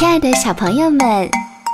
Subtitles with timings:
[0.00, 1.28] 亲爱的小朋友们，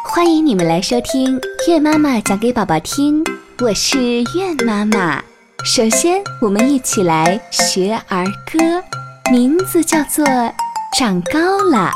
[0.05, 3.23] 欢迎你们来收听月妈妈讲给宝宝听。
[3.61, 5.23] 我是月妈妈。
[5.65, 8.83] 首先，我们一起来学儿歌，
[9.31, 10.27] 名字叫做
[10.99, 11.39] 《长高
[11.71, 11.89] 了》。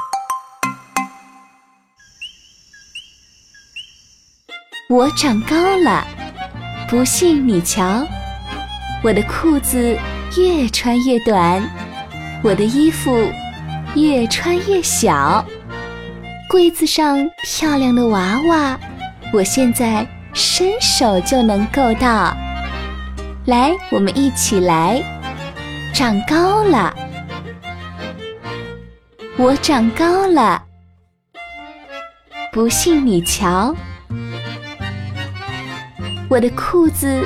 [4.89, 6.07] 我长高了，
[6.89, 8.07] 不信你瞧，
[9.03, 9.99] 我的裤子
[10.39, 11.61] 越穿越短，
[12.45, 13.11] 我的衣服
[13.97, 15.45] 越穿越小。
[16.51, 18.77] 柜子上漂亮的娃娃，
[19.33, 22.37] 我现在伸手就能够到。
[23.45, 25.01] 来，我们一起来，
[25.95, 26.93] 长高了，
[29.37, 30.61] 我长高了，
[32.53, 33.73] 不信你瞧，
[36.29, 37.25] 我的裤子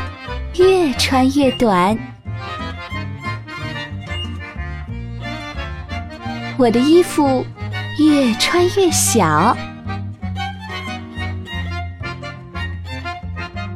[0.58, 1.98] 越穿越短，
[6.58, 7.42] 我的衣服。
[7.98, 9.56] 越穿越小，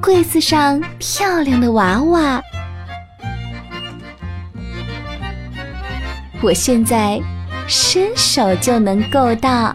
[0.00, 2.42] 柜子上漂亮的娃娃，
[6.41, 7.20] 我现在
[7.69, 9.75] 伸手就能够到。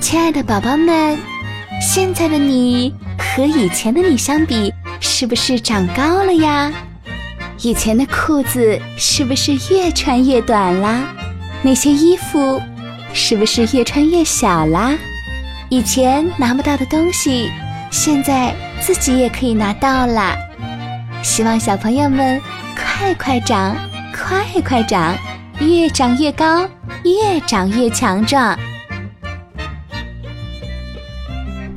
[0.00, 1.18] 亲爱的宝宝们，
[1.80, 6.70] 现在的你和以前的你相比，是不是长高了呀？
[7.62, 11.14] 以前的裤子是不是越穿越短啦？
[11.62, 12.60] 那些衣服
[13.12, 14.92] 是不是越穿越小啦？
[15.68, 17.50] 以前拿不到的东西，
[17.90, 20.36] 现在自己也可以拿到啦。
[21.22, 22.40] 希望小朋友们
[22.76, 23.74] 快快长，
[24.14, 25.16] 快快长，
[25.58, 26.68] 越长越高，
[27.04, 28.56] 越长越强壮。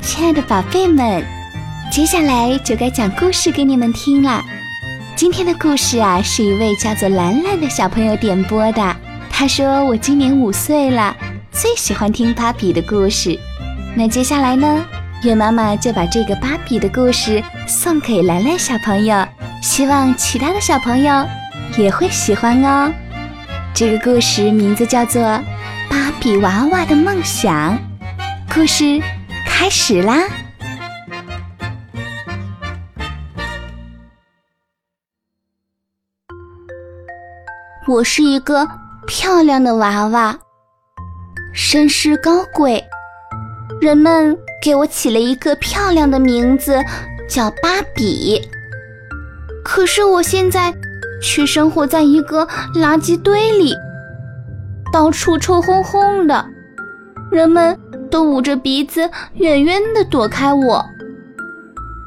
[0.02, 1.24] 亲爱的宝贝们，
[1.90, 4.44] 接下来就该讲故事给你们听了。
[5.20, 8.96] 今天的故事啊，是一位叫做兰兰的小朋友点播的。
[9.30, 11.14] 他说：“我今年五岁了，
[11.52, 13.38] 最喜欢听芭比的故事。”
[13.98, 14.86] 那接下来呢，
[15.24, 19.28] 月妈妈就把这个芭比的故事送给兰兰小朋友，
[19.62, 21.28] 希望其他的小朋友
[21.78, 22.90] 也会喜欢哦。
[23.74, 25.22] 这个故事名字叫做
[25.90, 27.78] 《芭比娃娃的梦想》。
[28.56, 29.02] 故事
[29.46, 30.16] 开始啦！
[37.90, 38.68] 我是一个
[39.08, 40.38] 漂亮的娃娃，
[41.52, 42.84] 身世高贵，
[43.82, 46.80] 人们给我起了一个漂亮的名字，
[47.28, 48.48] 叫芭比。
[49.66, 50.72] 可是我现在
[51.20, 53.74] 却生活在一个垃圾堆里，
[54.94, 56.46] 到处臭烘烘的，
[57.32, 57.76] 人们
[58.12, 60.86] 都捂着鼻子，远远地躲开我。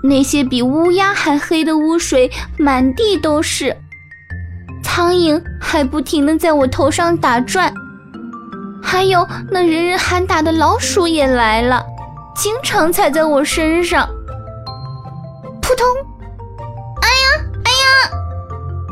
[0.04, 3.76] 那些比乌鸦还黑的污水满地都是。
[4.94, 7.72] 苍蝇还不停的在我头上打转，
[8.82, 11.82] 还有那人人喊打的老鼠也来了，
[12.36, 14.06] 经常踩在我身上。
[15.62, 15.86] 扑通！
[17.00, 18.10] 哎呀，哎呀！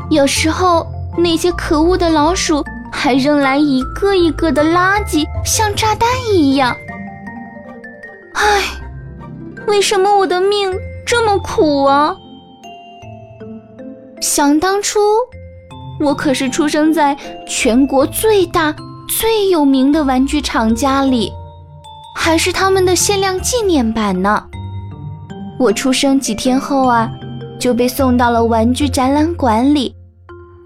[0.09, 6.75] 有时候那些可恶的老鼠还扔来一个一个的垃圾，像炸弹一样。
[8.33, 8.63] 唉，
[9.67, 10.75] 为什么我的命
[11.05, 12.15] 这么苦啊？
[14.19, 14.99] 想当初。
[16.01, 17.15] 我可是出生在
[17.47, 18.75] 全国最大、
[19.07, 21.31] 最有名的玩具厂家里，
[22.15, 24.43] 还是他们的限量纪念版呢。
[25.59, 27.07] 我出生几天后啊，
[27.59, 29.95] 就被送到了玩具展览馆里，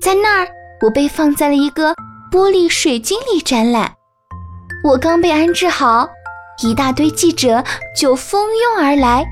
[0.01, 0.47] 在那儿
[0.81, 1.93] 我被放在了一个
[2.31, 3.91] 玻璃水晶里展览。
[4.85, 6.07] 我刚被安置好，
[6.63, 7.61] 一大堆记者
[7.99, 9.25] 就蜂拥而来，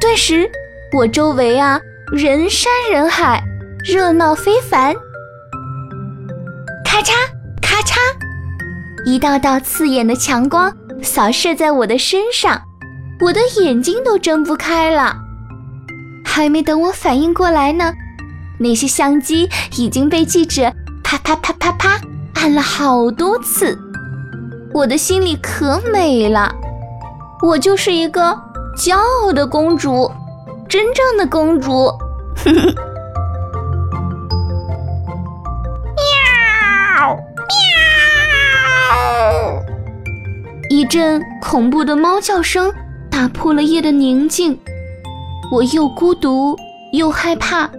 [0.00, 0.50] 顿时
[0.96, 1.80] 我周围啊
[2.12, 3.40] 人山人海。
[3.84, 4.94] 热闹非凡，
[6.84, 7.12] 咔嚓
[7.62, 7.96] 咔嚓，
[9.06, 10.70] 一道道刺眼的强光
[11.02, 12.60] 扫射在我的身上，
[13.20, 15.16] 我的眼睛都睁不开了。
[16.24, 17.92] 还没等我反应过来呢，
[18.58, 20.72] 那些相机已经被记者
[21.04, 22.00] 啪啪啪啪啪
[22.34, 23.78] 按了好多次。
[24.74, 26.52] 我的心里可美了，
[27.42, 28.36] 我就是一个
[28.76, 30.10] 骄傲的公主，
[30.68, 31.86] 真正的公主。
[32.44, 32.87] 呵呵。
[40.88, 42.72] 阵恐怖的猫叫声
[43.10, 44.58] 打破了夜的宁静，
[45.52, 46.56] 我又孤独
[46.92, 47.70] 又害怕，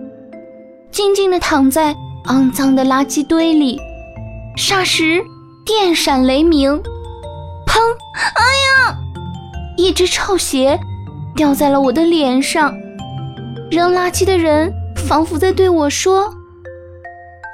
[0.92, 1.96] 静静地躺在
[2.26, 3.80] 肮脏的垃圾堆里。
[4.58, 5.22] 霎时，
[5.66, 6.82] 电闪雷鸣，
[7.66, 7.80] 砰！
[8.36, 8.44] 哎
[8.90, 8.98] 呀！
[9.78, 10.78] 一只臭鞋
[11.36, 12.74] 掉在了我的脸上。
[13.72, 16.34] 扔垃圾的人仿佛在对我说：“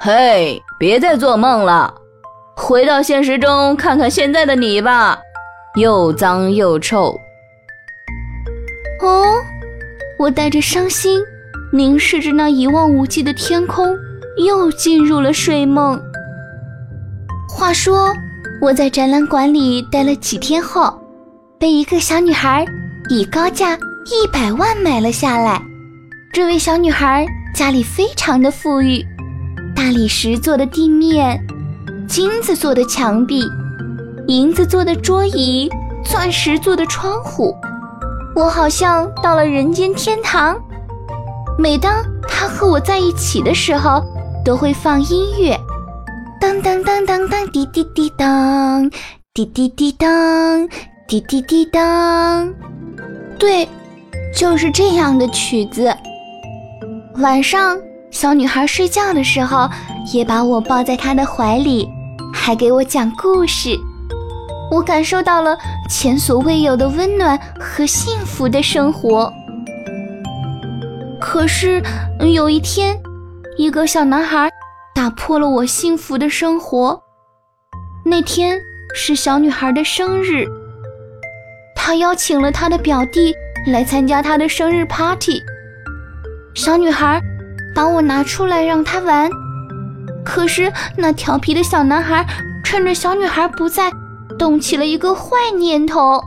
[0.02, 1.94] 嘿，别再做梦了，
[2.56, 5.20] 回到现实中看看现在的你吧，
[5.76, 7.20] 又脏又臭。
[9.00, 9.24] 哦，
[10.18, 11.20] 我带着伤心，
[11.70, 13.94] 凝视着那一望无际的天空，
[14.44, 16.00] 又进入了睡梦。
[17.48, 18.12] 话说，
[18.60, 20.98] 我在展览馆里待了几天后，
[21.58, 22.64] 被一个小女孩
[23.10, 23.74] 以高价
[24.06, 25.62] 一百万买了下来。
[26.32, 29.04] 这位小女孩家里非常的富裕。
[29.74, 31.38] 大理石做的地面，
[32.08, 33.44] 金子做的墙壁，
[34.28, 35.70] 银子做的桌椅，
[36.04, 37.54] 钻石做的窗户，
[38.34, 40.56] 我好像到了人间天堂。
[41.56, 44.02] 每当他和我在一起的时候，
[44.44, 45.58] 都会放音乐，
[46.40, 48.90] 当当当当当，滴滴滴当，
[49.32, 50.68] 滴滴滴当，
[51.06, 52.52] 滴滴滴当，
[53.38, 53.68] 对，
[54.34, 55.94] 就是这样的曲子。
[57.16, 57.78] 晚上。
[58.12, 59.68] 小女孩睡觉的时候，
[60.14, 61.86] 也把我抱在她的怀里，
[62.32, 63.78] 还给我讲故事。
[64.70, 65.56] 我感受到了
[65.88, 69.32] 前所未有的温暖和幸福的生活。
[71.20, 71.82] 可是
[72.20, 72.98] 有一天，
[73.56, 74.50] 一个小男孩
[74.94, 77.00] 打破了我幸福的生活。
[78.04, 78.58] 那天
[78.94, 80.46] 是小女孩的生日，
[81.74, 83.34] 他邀请了他的表弟
[83.66, 85.42] 来参加他的生日 party。
[86.54, 87.20] 小女孩。
[87.74, 89.30] 把我拿出来让他玩，
[90.24, 92.24] 可是那调皮的小男孩
[92.64, 93.92] 趁着小女孩不在，
[94.38, 96.20] 动起了一个坏念头。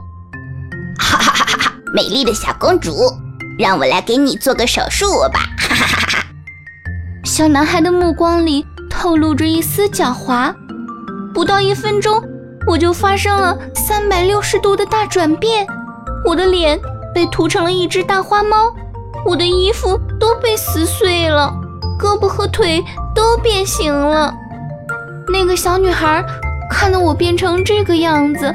[0.97, 1.73] 哈哈哈哈哈！
[1.93, 2.93] 美丽的小公主，
[3.57, 5.39] 让我来给你做个手术吧！
[5.57, 6.25] 哈哈哈哈！
[7.23, 10.53] 小男孩的目光里透露着一丝狡猾。
[11.33, 12.21] 不到一分钟，
[12.67, 15.65] 我就发生了三百六十度的大转变，
[16.25, 16.79] 我的脸
[17.13, 18.73] 被涂成了一只大花猫。
[19.25, 21.53] 我的衣服都被撕碎了，
[21.99, 22.83] 胳膊和腿
[23.13, 24.33] 都变形了。
[25.31, 26.25] 那个小女孩
[26.69, 28.53] 看到我变成这个样子，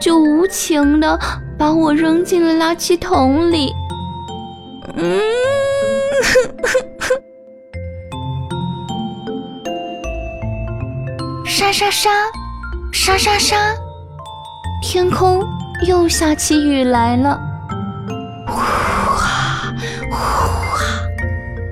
[0.00, 1.18] 就无情的
[1.58, 3.72] 把我扔进了垃圾桶里。
[4.96, 5.20] 嗯，
[11.46, 12.10] 沙沙沙，
[12.92, 13.56] 沙沙沙，
[14.82, 15.42] 天空
[15.86, 17.40] 又下起雨来了。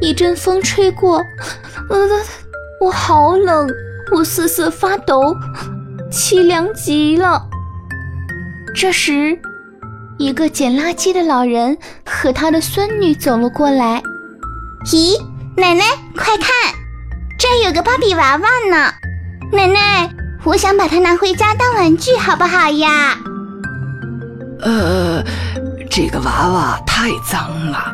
[0.00, 1.18] 一阵风吹过，
[1.88, 1.96] 呃，
[2.80, 3.68] 我好冷，
[4.16, 5.36] 我瑟瑟发抖，
[6.12, 7.48] 凄凉极了。
[8.74, 9.38] 这时，
[10.18, 14.02] 一个捡垃圾的老人和他的孙女走了过来。
[14.84, 15.18] 咦，
[15.56, 16.48] 奶奶，快看，
[17.38, 18.92] 这有个芭比娃娃呢！
[19.52, 20.10] 奶奶，
[20.44, 23.16] 我想把它拿回家当玩具，好不好呀？
[24.60, 25.24] 呃，
[25.90, 27.92] 这个娃娃太脏了。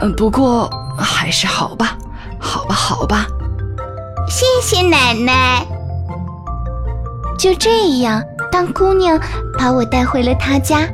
[0.00, 0.70] 嗯，不过。
[0.96, 1.98] 还是好吧，
[2.38, 3.26] 好吧，好吧。
[4.28, 5.66] 谢谢奶奶。
[7.44, 9.20] 就这样，当姑娘
[9.58, 10.88] 把我带回了她家，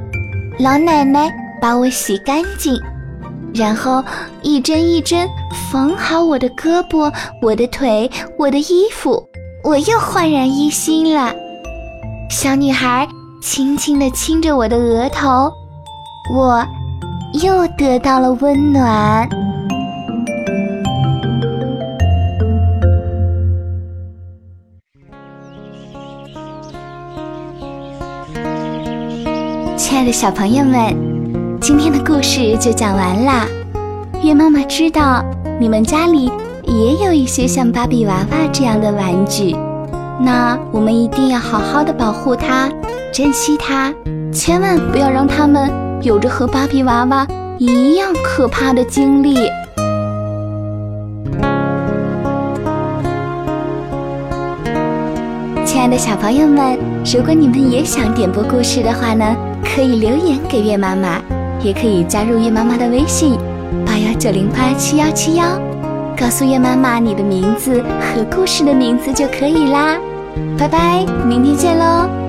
[0.59, 1.33] 老奶奶
[1.63, 2.77] 把我洗干净，
[3.55, 4.03] 然后
[4.43, 5.29] 一针一针
[5.71, 7.09] 缝好我的胳膊、
[7.41, 9.25] 我的腿、我的衣服，
[9.63, 11.33] 我又焕然一新了。
[12.29, 13.07] 小女孩
[13.41, 15.53] 轻轻地亲着我的额头，
[16.35, 16.67] 我
[17.45, 19.29] 又得到了温暖。
[30.01, 30.97] 爱的小朋友们，
[31.61, 33.47] 今天的故事就讲完啦。
[34.23, 35.23] 月妈妈知道
[35.61, 36.33] 你们家里
[36.65, 39.55] 也有一些像芭比娃娃这样的玩具，
[40.19, 42.71] 那我们一定要好好的保护它，
[43.13, 43.93] 珍惜它，
[44.33, 47.27] 千万不要让它们有着和芭比娃娃
[47.59, 49.35] 一样可怕的经历。
[55.67, 59.37] 亲爱的小朋友们，如果你们也想点播故事的话呢？
[59.65, 61.21] 可以留言给月妈妈，
[61.63, 63.37] 也可以加入月妈妈的微信
[63.87, 65.45] 八幺九零八七幺七幺，
[66.17, 69.97] 告诉月妈妈你的名字和故事的名字就可以啦。
[70.59, 72.20] 拜拜，明天见喽。